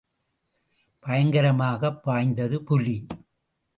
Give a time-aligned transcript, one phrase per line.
[1.03, 3.07] பயங்கரமாகப் பாய்ந்தது புலி.